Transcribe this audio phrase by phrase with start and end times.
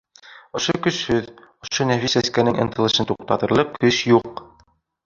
[0.59, 1.27] Ошо көсһөҙ,
[1.67, 4.49] ошо нәфис сәскәнең ынтылышын туҡтатырлыҡ көс юҡ!